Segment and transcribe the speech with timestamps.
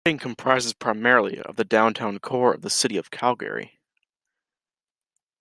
[0.05, 3.79] The riding comprises primarily the downtown core of the city of Calgary.